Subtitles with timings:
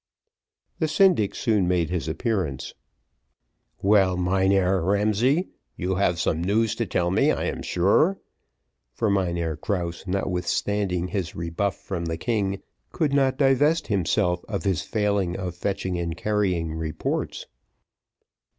[0.79, 2.73] The syndic soon made his appearance;
[3.83, 8.17] "Well, Mynheer Ramsay, you have some news to tell me, I am sure;"
[8.95, 14.81] for Mynheer Krause, notwithstanding his rebuff from the king, could not divest himself of his
[14.81, 17.45] failing of fetching and carrying reports.